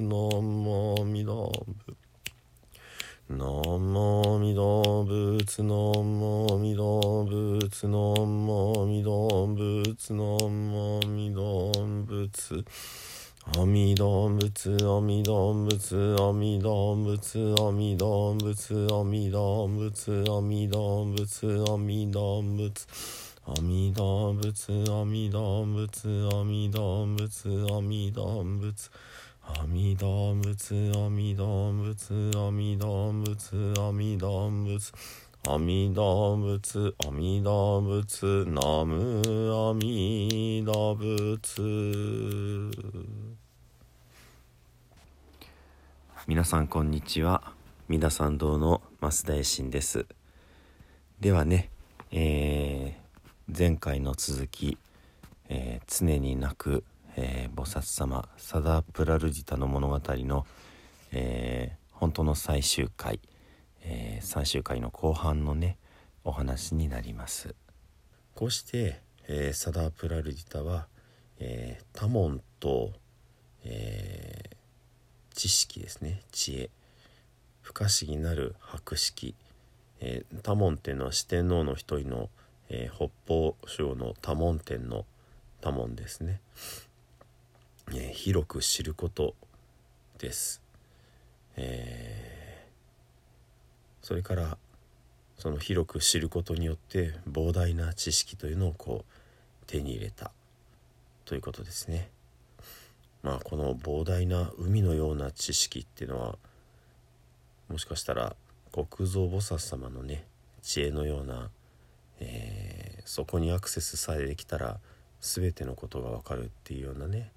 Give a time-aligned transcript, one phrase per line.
[0.00, 1.94] 仏ナムアミダ仏
[3.28, 4.62] ナマミダ
[5.04, 11.42] 仏ナマミダ仏ナマミダ仏ナマミダ
[12.06, 12.64] 仏
[13.56, 22.86] 阿弥陀仏阿弥陀仏阿弥陀仏阿弥陀仏阿弥陀仏阿弥陀仏阿弥陀仏
[23.46, 28.90] 阿弥陀仏阿弥陀仏阿弥陀仏阿弥陀仏
[29.58, 34.92] 阿弥陀仏阿弥陀仏阿弥陀仏阿弥陀仏
[35.48, 42.70] 阿弥陀仏阿弥陀仏ナム阿弥陀仏
[46.26, 47.42] 皆さんこんにちは。
[47.88, 50.06] 三田参道の増田衛進です。
[51.18, 51.70] ではね、
[52.12, 53.00] えー
[53.58, 54.78] 前回の続き、
[55.48, 56.84] えー常に泣く、
[57.22, 60.46] えー菩薩様サダプラルジタの物語の、
[61.12, 63.20] えー本当の最終回、
[63.82, 65.76] えー最終回の後半のね
[66.24, 67.54] お話になります。
[68.34, 70.86] こうして、えーサダープラルディタは、
[71.38, 72.92] えー、多聞と、
[73.64, 74.56] えー
[75.34, 76.70] 知識ですね知恵
[77.62, 79.34] 不可思議なる博識、
[80.00, 82.30] えー多聞っていうのは四天王の一人の、
[82.70, 85.04] えー北方省の多聞天の
[85.60, 86.40] 多聞ですね、
[87.92, 89.34] えー広く知ること
[90.18, 90.62] です、
[91.56, 92.40] えー
[94.02, 94.56] それから
[95.36, 100.32] その広く知ることによって膨大な知識というのをこう手に入れた
[101.24, 102.10] ということですね。
[103.22, 106.38] まあこの膨大な海のような知識っていうのは
[107.68, 108.34] もしかしたら
[108.72, 110.24] 国蔵菩薩様のね
[110.62, 111.50] 知恵のような、
[112.20, 114.78] えーそこにアクセスさえできたら
[115.20, 117.32] 全てのことがわかるっていうようなね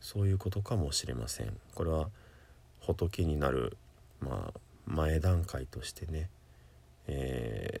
[0.00, 1.58] そういうことかもしれません。
[1.74, 2.08] これは
[2.80, 3.76] 仏になる、
[4.20, 6.30] まあ、前段階としてね
[7.08, 7.80] え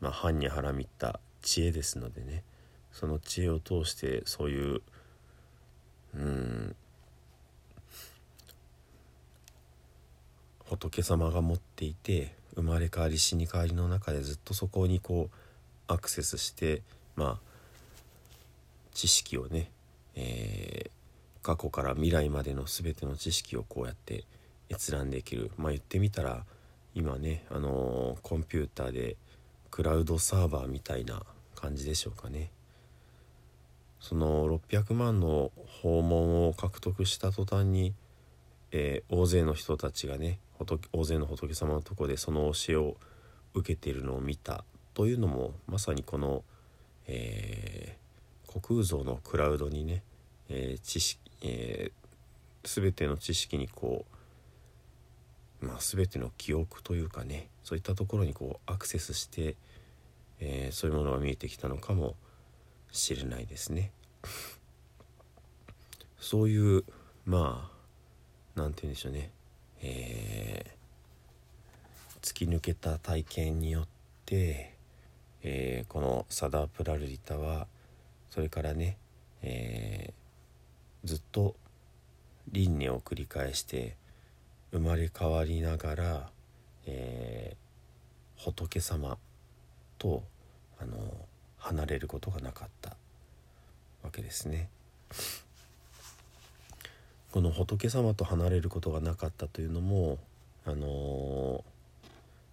[0.00, 2.42] まあ、藩に腹みった知恵ですのでね
[2.92, 4.82] その知恵を通してそういう
[6.14, 6.76] うん
[10.64, 16.82] 仏様が持っていて生まれ変わり死に変わりの中でずっとそこにこうアクセスして
[17.16, 17.48] まあ
[18.92, 19.70] 知識をね、
[20.14, 20.97] えー
[21.42, 24.24] 過去から未来までの全ての知識をこうやって
[24.70, 25.50] 閲覧できる。
[25.56, 26.44] まあ言ってみたら
[26.94, 29.16] 今ねあのーコンピューターで
[29.70, 31.22] クラウドサーバーみたいな
[31.54, 32.50] 感じでしょうかね。
[34.00, 35.50] その600万の
[35.82, 37.94] 訪問を獲得した途端に、
[38.72, 40.38] えー大勢の人たちがね
[40.92, 42.96] 大勢の仏様のとこでその教えを
[43.54, 44.64] 受けているのを見た。
[44.94, 46.42] というのもまさにこの、
[47.06, 47.98] えー
[48.60, 50.02] 国空蔵のクラウドにね、
[50.48, 51.98] えー知識、えー
[52.64, 54.04] 全ての知識にこ
[55.62, 59.56] うまあ、全ての記憶というかねそういったところにこうアクセスして、
[60.40, 62.14] えーそういうものが見えてきたのかも
[62.92, 63.90] しれないですね。
[66.20, 66.84] そういう
[67.24, 67.70] ま
[68.56, 69.30] あなんて言うんでしょうね、
[69.82, 70.78] えー
[72.20, 73.86] 突き抜けた体験によっ
[74.26, 74.74] て、
[75.42, 77.66] えーこのサダープラルリタは
[78.30, 78.98] それからね、
[79.42, 80.27] えー
[81.08, 81.56] ずっと
[82.52, 83.96] 輪廻を繰り返して
[84.72, 86.30] 生まれ変わりながら、
[86.86, 87.68] えー
[88.40, 89.18] 仏様
[89.98, 90.22] と
[90.78, 90.96] あの
[91.56, 92.90] 離れることがなかった
[94.04, 94.68] わけですね。
[97.32, 100.18] この仏様と離れることがなかったというのも
[100.64, 101.64] あの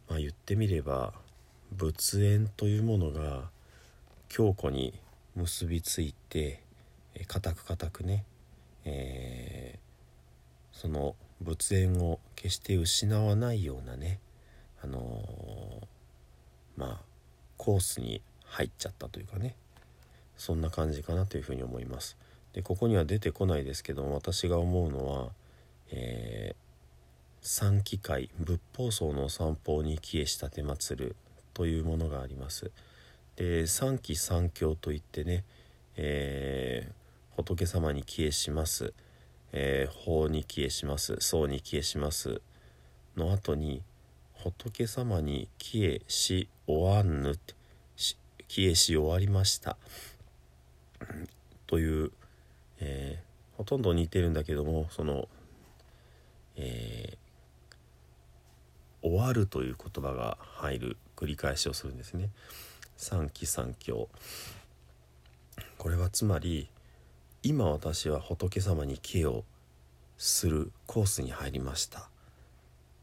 [0.08, 1.14] ーまあ言ってみれば
[1.72, 3.44] 仏縁というものが
[4.28, 5.00] 強固に
[5.36, 6.64] 結びついて
[7.16, 8.24] え固く固くね、
[8.86, 9.86] えー
[10.72, 14.20] その仏縁を決して失わないようなね
[14.84, 15.86] あのー
[16.78, 17.02] まあ
[17.58, 19.56] コースに入っちゃったというかね
[20.38, 22.18] そんな感じかなというふうに思います。
[22.54, 25.30] でここには出てこないですけど私が思うのは、
[25.92, 26.56] えー、
[27.42, 31.16] 三機会仏法僧の散歩に帰依したて祭る
[31.54, 32.72] というものがあります。
[33.38, 35.44] で三期三教といってね、
[35.98, 36.94] えー、
[37.36, 38.94] 仏様に帰依します、
[39.52, 41.18] えー、法に帰依します。
[41.20, 42.42] 僧に帰依します。
[43.16, 43.82] の後に
[44.34, 47.38] 仏様に帰依し終わんぬ
[48.48, 49.78] 帰依し終わりました。
[51.68, 52.12] という
[52.80, 55.28] えー、ほとんど似てるんだけどもその、
[56.56, 62.30] えー、終わるという言葉が入る繰り返しをするんですね。
[62.98, 64.10] 三期三教。
[65.78, 66.70] これはつまり
[67.48, 69.44] 今私は仏様に帰を
[70.18, 72.00] するコースに入りました。
[72.00, 72.04] っ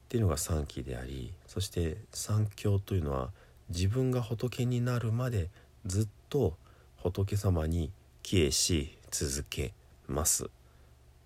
[0.09, 3.31] ていうのが三期でありそして三教というのは
[3.69, 5.49] 自分が仏になるまで
[5.87, 6.57] ずっと
[6.97, 7.93] 仏様に
[8.25, 9.75] 帰依し続け
[10.09, 10.51] ます。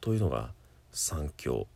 [0.03, 0.51] というのが
[0.93, 1.67] 三教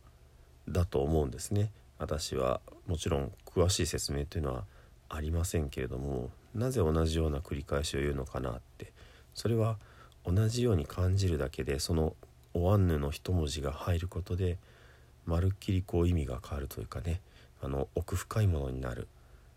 [0.69, 1.71] だと思うんですね。
[1.97, 4.65] 私はもちろん詳しい説明というのは
[5.09, 8.93] ありませんけれどもなぜ同じような繰り返しを言うのかなって。
[9.33, 9.79] それは
[10.25, 12.15] 同じように感じるだけでその
[12.53, 14.57] 「おわんぬ」の一文字が入ることで
[15.25, 17.21] まるっきりこう意味が変わるというかね
[17.61, 19.07] あの奥深いものになる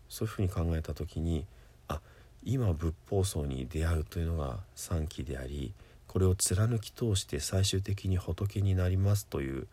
[0.09, 1.45] そういうふうに考えた時に
[1.87, 2.01] あ
[2.43, 5.73] 今仏法僧に出会うというのが三期であり
[6.07, 9.67] これを貫き通して最終的に仏になりますという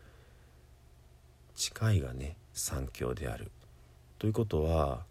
[1.55, 3.51] 誓いがね三教である。
[4.19, 5.05] ということは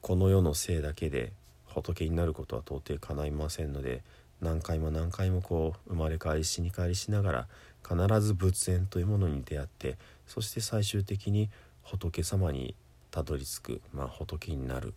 [0.00, 1.32] この世のせいだけで
[1.66, 4.02] 仏になることは到底叶いませんので
[4.40, 7.48] 何回も何回もこう生まれ変わり死に変わりしながら
[7.86, 9.96] 必ず仏縁というものに出会って
[10.26, 11.50] そして最終的に
[11.82, 12.74] 仏様に
[13.10, 14.94] たどり着く、まあ、仏になる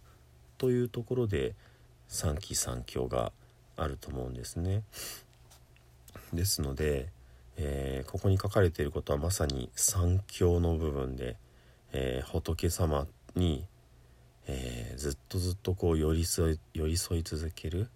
[0.58, 1.56] というところで
[2.08, 3.32] 三期三教が
[3.76, 4.84] あると思うんですね。
[6.32, 7.10] ですので、
[7.58, 11.38] えー、ここに書かれていることはまさに三教の部分で、
[11.92, 13.66] えー、仏様に、
[14.48, 17.90] えー、ずっとずっとこう寄り添い寄り添い続ける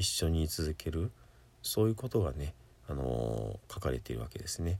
[0.00, 1.10] 一緒に続ける
[1.62, 2.54] そういうことがね、
[2.88, 4.78] あの書かれているわけですね。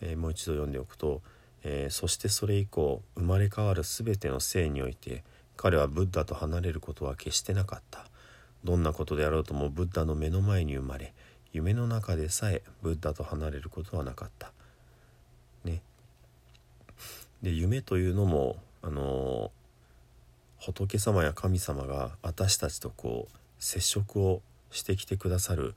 [0.00, 1.22] えもう一度読んでおくと、
[1.62, 5.24] えそしてそれ以降生まれ変わる全ての生において
[5.56, 8.06] 彼はブッダと離れることは決してなかった。
[8.64, 11.14] どんなことであろうともブッダの目の前に生まれ
[11.52, 14.52] 夢の中でさえブッダと離れることはなかった。
[15.64, 15.82] ね。
[17.42, 19.50] で夢というのもあの
[20.58, 25.74] 仏様や神様が私たちとこう接触をしてきてくださる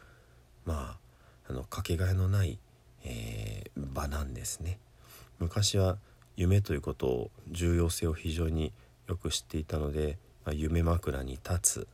[0.66, 2.58] まああのかけがえのない、
[3.04, 4.80] えー、場なんですね。
[5.40, 5.98] 昔は
[6.38, 8.72] 夢ということを重要性を非常に
[9.08, 11.88] よく知っていたので、まあ、夢枕に立つ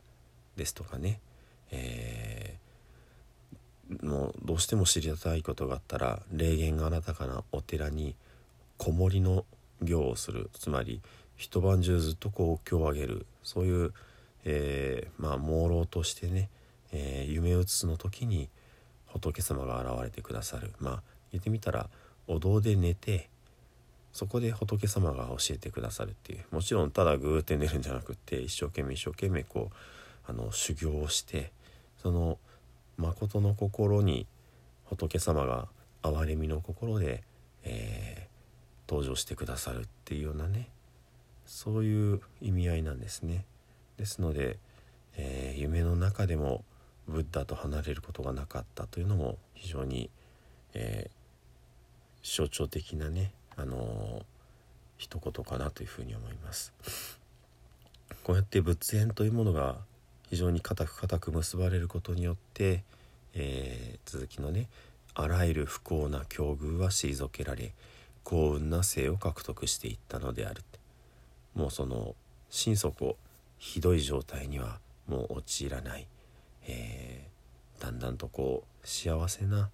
[0.56, 1.20] ですとかね、
[1.72, 8.14] えー、もうどうしても知りたいことがあったら霊言があなたかなお寺に
[8.78, 9.44] 子守の
[9.82, 10.48] 行をする。
[10.54, 11.00] つまり
[11.36, 13.26] 一晩中ずっとこうお経をあげる。
[13.42, 13.92] そういう、
[14.44, 16.48] えー、まあ朦朧としてね、
[16.92, 18.48] えー、夢うつの時に
[19.06, 21.88] 仏様が現れてくださるまあ言ってみたら
[22.26, 23.28] お堂で寝て
[24.12, 31.52] そこで仏様が教えてくださるっていうもちろんただグーって寝るんじゃなくって一生懸命一生懸命こうあの修行をして
[32.02, 32.38] その
[32.96, 34.26] 誠の心に
[34.84, 35.68] 仏様が
[36.02, 37.22] 憐れみの心で、
[37.62, 40.68] えー、登場してくださるっていうようなね
[41.46, 43.44] そういう意味合いなんですね。
[43.96, 44.58] ですので、
[45.16, 46.64] えー、夢の中でも
[47.10, 50.10] ブッダと離れることがなかったというのも非常に、
[50.74, 54.22] えー、象徴的なね、あのー、
[54.96, 56.72] 一言かなというふうに思います。
[58.24, 59.76] こうやって仏縁というものが
[60.28, 62.82] 非常に固く固く結ばれることによって、
[63.34, 64.68] えー、続きのね
[65.14, 67.72] あらゆる不幸な境遇は退けられ
[68.24, 70.62] 幸運な生を獲得していったのである
[71.54, 72.14] もうその
[72.48, 73.16] 心底
[73.58, 76.06] ひどい状態にはもう陥らない、
[76.70, 79.70] えー、だんだんとこう幸せな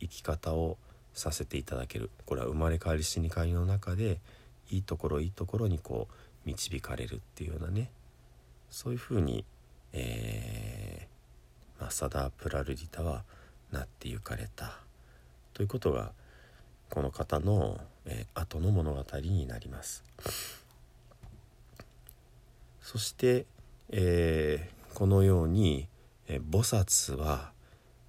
[0.00, 0.76] 生き方を
[1.12, 2.10] させていただける。
[2.26, 4.20] これは生まれ変わり死に変わりの中で
[4.70, 7.90] いいところいいところにこう導かれるっていうようなね。
[8.70, 9.44] そういうふうに
[9.96, 13.22] えー、ま、サダー・プラルディタは
[13.70, 14.78] なってゆかれた。
[15.54, 16.10] ということが
[16.90, 20.02] この方の、えー、後の物語になります。
[22.82, 23.46] そして、
[23.90, 25.86] えー、このように、
[26.28, 27.52] え、菩薩は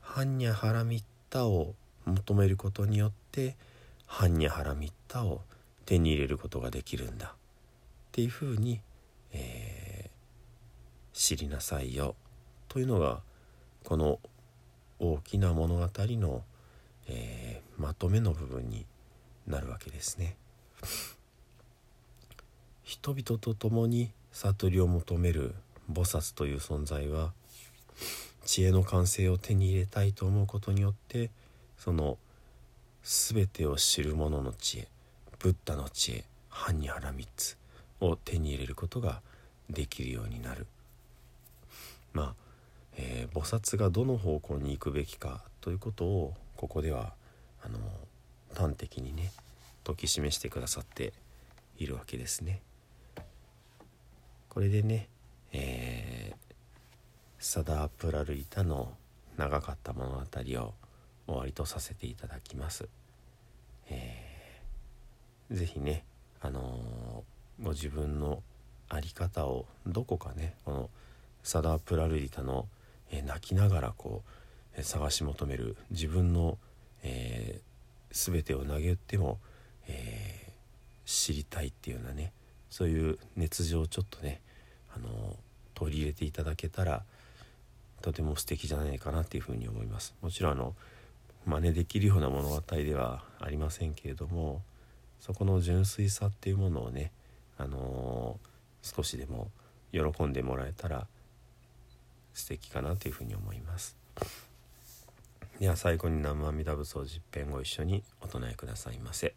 [0.01, 3.55] 般若ハラミッタを求めることによって
[4.07, 5.41] 般若ハラミッタを
[5.85, 7.31] 手に入れることができるんだっ
[8.11, 8.79] ていうふうに、
[9.33, 10.09] え
[11.15, 12.15] 知りなさいよ
[12.67, 13.21] というのが
[13.85, 14.19] この
[14.99, 16.43] 大きな物語の、
[17.07, 18.85] えー、まとめの部分に
[19.47, 20.35] なるわけですね。
[22.83, 25.55] 人々と共に悟りを求める
[25.91, 27.31] 菩薩という存在は
[28.45, 31.29] 知恵の完成を手に入れたいと思うことによって
[31.77, 32.17] その
[33.03, 34.87] 全てを知る者の知恵
[35.39, 37.57] ブッダの知恵般若波3つ
[38.01, 39.21] を手に入れることが
[39.69, 40.67] できるようになる
[42.13, 42.33] まあ、
[42.97, 47.13] えー、菩薩がどの方向に行くべきかということをここでは
[47.63, 47.79] あの
[48.55, 49.31] 端的にね
[49.85, 51.13] 説き示してくださって
[51.77, 52.61] いるわけですね。
[54.49, 55.09] これでね、
[55.51, 56.35] えー、
[57.47, 58.91] サダープラルイタの
[59.37, 60.73] 長かった物語を終
[61.27, 62.89] わりとさせていただきます。
[63.87, 66.03] えー、ぜひね、
[66.41, 68.41] あのー、ご自分の
[68.89, 70.89] 在り方をどこかねこの
[71.43, 72.67] サダープラルイタの、
[73.11, 76.57] えー、泣きながらこう、えー、探し求める自分の、
[77.03, 79.37] えー、全てを投げ打っても、
[79.87, 80.51] え、
[81.05, 82.33] 知りたいっていうようなね
[82.71, 84.41] そういう熱情をちょっとね
[84.95, 85.35] あの
[85.75, 87.03] 取り入れていただけたら
[88.05, 90.13] とても素敵じゃないかなっていうふうに思います。
[90.21, 90.75] もちろんあの
[91.47, 94.61] 真似できるような物語ではありませんけれども
[95.19, 97.11] そこの純粋さっていうものをね
[97.57, 98.39] あの
[98.83, 99.49] 少しでも
[99.91, 101.07] 喜んでもらえたら
[102.35, 103.97] 素敵かなというふうに思います。
[105.59, 109.33] では最後に南無阿弥陀仏を実編ご一緒にお唱えくださいませ。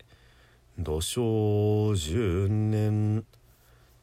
[0.79, 3.25] 土生十年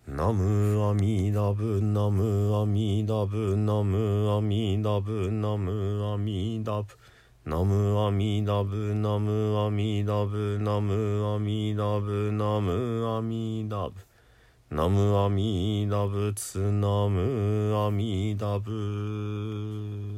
[0.07, 6.91] ナムアミダブナムアミダブナムアミダブナムアミダブ
[7.43, 13.95] ナムアミダブナムアミダブナムアミダブナムアミダブ
[14.69, 20.14] ナムアミダブツナムアミダブ。